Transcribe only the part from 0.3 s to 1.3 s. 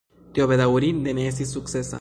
Tio bedaŭrinde ne